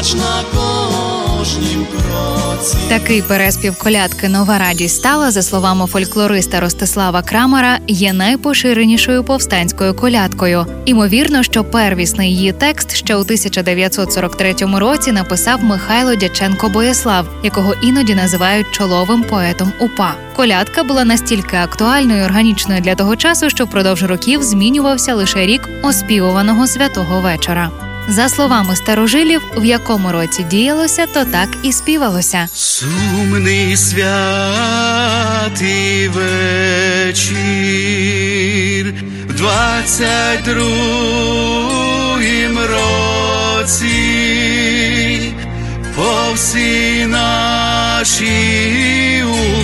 плач 0.00 0.14
на 0.14 0.42
кожнім 0.58 1.86
кроці. 1.86 2.76
Такий 2.88 3.22
переспів 3.22 3.78
колядки 3.78 4.28
Нова 4.28 4.58
радість 4.58 4.96
стала, 4.96 5.30
за 5.30 5.42
словами 5.42 5.86
фольклориста 5.86 6.60
Ростислава 6.60 7.22
Крамера, 7.22 7.78
є 7.88 8.12
найпоширенішою 8.12 9.24
повстанською 9.24 9.94
колядкою. 9.94 10.66
Імовірно, 10.84 11.42
що 11.42 11.64
первісний 11.64 12.34
її 12.34 12.52
текст 12.52 12.94
ще 12.96 13.16
у 13.16 13.20
1943 13.20 14.54
році 14.78 15.12
написав 15.12 15.64
Михайло 15.64 16.16
Дяченко 16.16 16.68
Боєслав, 16.68 17.26
якого 17.44 17.74
іноді 17.82 18.14
називають 18.14 18.70
чоловим 18.70 19.22
поетом 19.22 19.72
УПА. 19.80 20.14
Колядка 20.36 20.84
була 20.84 21.04
настільки 21.04 21.56
актуальною 21.56 22.22
і 22.22 22.24
органічною 22.24 22.80
для 22.80 22.94
того 22.94 23.16
часу, 23.16 23.50
що 23.50 23.64
впродовж 23.64 24.02
років 24.02 24.42
змінювався 24.42 25.14
лише 25.14 25.46
рік 25.46 25.68
оспівуваного 25.82 26.66
святого 26.66 27.20
вечора. 27.20 27.89
За 28.10 28.28
словами 28.28 28.76
старожилів, 28.76 29.42
в 29.56 29.64
якому 29.64 30.12
році 30.12 30.42
діялося, 30.50 31.06
то 31.06 31.24
так 31.24 31.48
і 31.62 31.72
співалося. 31.72 32.48
Сумний 32.54 33.76
святий 33.76 35.28
вечір 36.08 37.34
в 39.28 39.32
двадцять 39.34 40.44
другім 40.44 40.98
році 42.58 43.90
по 45.96 46.32
всій 46.34 47.06
нашій 47.06 48.59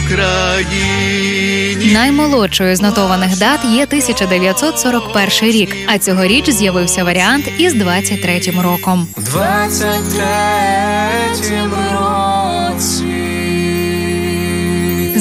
Україні. 0.06 1.92
Наймолодшою 1.92 2.76
з 2.76 2.82
нотованих 2.82 3.38
дат 3.38 3.64
є 3.64 3.82
1941 3.82 5.30
рік, 5.52 5.76
а 5.86 5.98
цьогоріч 5.98 6.50
з'явився 6.50 7.04
варіант 7.04 7.48
із 7.58 7.74
23-м 7.74 8.60
роком. 8.60 9.08
В 9.16 9.24
двадцять 9.24 10.10
третім 10.10 11.72
році. 11.92 13.05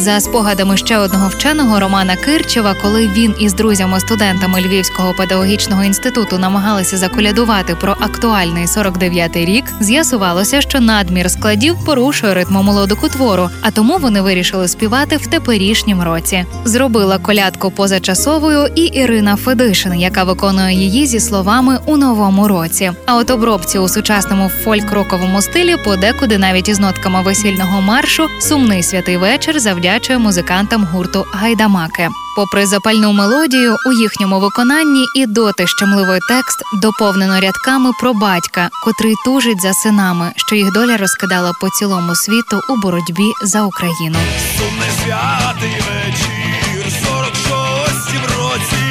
За 0.06 0.20
спогадами 0.20 0.78
ще 0.78 0.98
одного 0.98 1.30
вченого 1.30 1.80
Романа 1.80 2.16
Кирчева, 2.16 2.76
коли 2.82 3.08
він 3.08 3.36
із 3.40 3.54
друзями-студентами 3.54 4.62
Львівського 4.62 5.14
педагогічного 5.14 5.84
інституту 5.84 6.38
намагалися 6.38 6.98
заколядувати 6.98 7.76
про 7.76 7.92
актуальний 8.00 8.66
49-й 8.66 9.46
рік, 9.46 9.66
з'ясувалося, 9.80 10.62
що 10.62 10.80
надмір 10.80 11.32
складів 11.32 11.76
порушує 11.86 12.34
ритму 12.34 12.64
молодику 12.64 13.10
твору, 13.10 13.50
а 13.62 13.72
тому 13.72 13.98
вони 13.98 14.22
вирішили 14.22 14.68
співати 14.68 15.18
в 15.18 15.28
теперішнім 15.28 16.04
році. 16.04 16.46
Зробила 16.66 17.18
колядку 17.18 17.72
позачасовою 17.72 18.68
і 18.76 18.82
Ірина 18.82 19.36
Федишин, 19.36 20.00
яка 20.00 20.24
виконує 20.24 20.76
її 20.76 21.06
зі 21.08 21.20
словами 21.20 21.80
у 21.86 21.98
новому 21.98 22.48
році. 22.48 22.92
А 23.06 23.16
от 23.16 23.32
обробці 23.32 23.80
у 23.80 23.88
сучасному 23.88 24.52
фольк-роковому 24.66 25.42
стилі 25.42 25.76
подекуди 25.84 26.38
навіть 26.38 26.70
із 26.70 26.80
нотками 26.80 27.22
весільного 27.22 27.82
маршу 27.82 28.28
сумний 28.40 28.84
святий 28.84 29.18
вечір 29.18 29.60
завдячує 29.96 30.20
музикантам 30.20 30.84
гурту 30.84 31.26
Гайдамаки. 31.34 32.10
Попри 32.36 32.66
запальну 32.66 33.14
мелодію, 33.14 33.76
у 33.88 33.92
їхньому 33.92 34.40
виконанні 34.40 35.06
і 35.16 35.26
доти 35.26 35.68
щемливий 35.68 36.20
текст 36.30 36.64
доповнено 36.82 37.40
рядками 37.40 37.92
про 38.00 38.14
батька, 38.14 38.70
котрий 38.84 39.16
тужить 39.26 39.62
за 39.62 39.74
синами, 39.74 40.32
що 40.36 40.56
їх 40.56 40.72
доля 40.74 40.98
розкидала 40.98 41.52
по 41.62 41.70
цілому 41.70 42.16
світу 42.16 42.62
у 42.70 42.76
боротьбі 42.82 43.32
за 43.44 43.64
Україну. 43.64 44.18
Сумний 44.58 44.90
святий 45.04 45.76
вечір, 45.88 46.92
сорок 47.04 47.36
шостім 47.36 48.22
році, 48.22 48.86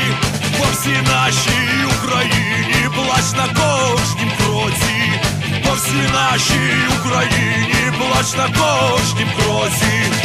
по 0.59 0.65
всій 0.73 1.01
нашій 1.13 1.85
Україні, 1.99 2.89
плач 2.97 3.33
на 3.37 3.47
кожнім 3.61 4.31
кроці, 4.39 5.21
по 5.65 5.73
всій 5.75 6.09
нашій 6.13 6.75
Україні, 7.01 7.93
плач 7.99 8.35
на 8.37 8.45
кожнім 8.45 9.29
кроці, 9.37 10.24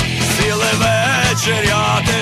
сіли 0.70 1.10
вечеряти, 1.30 2.22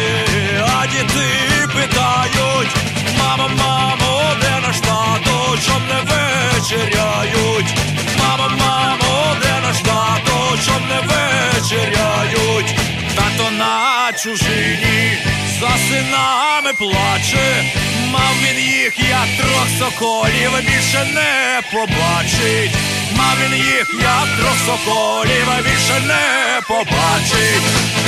а 0.80 0.88
діти 0.88 1.68
питають, 1.74 2.76
мамо, 3.20 3.50
мамо, 3.58 4.36
де 4.42 4.68
наш 4.68 4.80
тато, 4.80 5.58
чом 5.66 5.82
не 5.88 6.14
вечеряють, 6.14 7.76
мамо, 8.20 8.50
мамо, 8.60 9.36
де 9.42 9.68
наш 9.68 9.78
тато, 9.78 10.58
чом 10.66 10.88
не 10.88 11.00
вечеряють, 11.02 12.76
тато 13.16 13.52
на 13.52 14.14
чужині, 14.24 15.18
за 15.60 15.70
синами 15.90 16.74
плаче, 16.78 17.74
мав 18.12 18.34
він 18.44 18.60
їх, 18.60 19.00
як 19.00 19.28
трьох 19.38 19.68
соколів, 19.80 20.52
більше 20.60 21.08
не 21.14 21.62
побачить, 21.72 22.76
мав 23.18 23.38
він 23.44 23.58
їх, 23.58 23.88
як 24.02 24.28
трьох 24.38 24.58
соколів, 24.66 25.48
більше 25.64 26.00
не 26.08 26.62
побачить. 26.68 28.07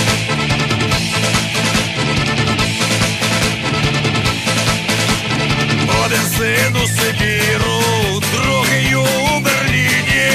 Один 6.70 6.88
Сибіру, 6.88 8.22
другий 8.34 8.96
у 8.96 9.40
Берліні, 9.40 10.32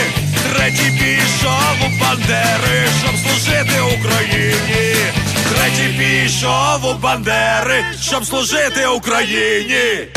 третій 0.52 0.90
пішов 0.98 1.76
у 1.80 2.00
Бандери, 2.00 2.88
щоб 3.02 3.16
служити 3.16 3.80
Україні. 3.98 4.96
Третій 5.54 5.98
пішов 5.98 6.84
у 6.84 6.94
Бандери, 6.94 7.84
щоб 8.00 8.24
служити 8.24 8.86
Україні. 8.86 10.08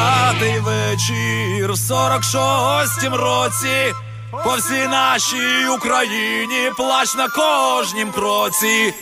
Святий 0.00 0.60
вечір 0.60 1.72
в 1.72 1.76
сорок 1.78 2.22
шостім 2.24 3.14
році. 3.14 3.94
По 4.44 4.56
всій 4.58 4.88
нашій 4.88 5.68
Україні 5.76 6.70
плач 6.76 7.14
на 7.14 7.28
кожнім 7.28 8.10
кроці. 8.10 8.94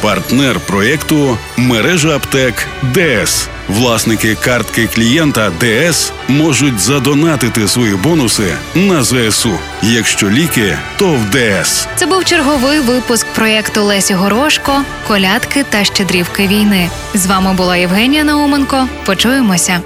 Партнер 0.00 0.60
проєкту 0.60 1.38
мережа 1.56 2.16
аптек 2.16 2.66
ДС. 2.82 3.48
Власники 3.68 4.34
картки 4.34 4.86
клієнта 4.94 5.50
ДС 5.60 6.12
можуть 6.28 6.80
задонатити 6.80 7.68
свої 7.68 7.94
бонуси 7.94 8.56
на 8.74 9.02
ЗСУ. 9.02 9.58
Якщо 9.82 10.30
ліки, 10.30 10.78
то 10.98 11.06
в 11.08 11.30
ДС. 11.30 11.88
Це 11.96 12.06
був 12.06 12.24
черговий 12.24 12.80
випуск 12.80 13.26
проєкту 13.26 13.82
Лесі 13.84 14.14
Горошко, 14.14 14.82
колядки 15.08 15.64
та 15.70 15.84
щедрівки 15.84 16.46
війни. 16.48 16.90
З 17.14 17.26
вами 17.26 17.52
була 17.52 17.76
Євгенія 17.76 18.24
Науменко. 18.24 18.88
Почуємося. 19.04 19.80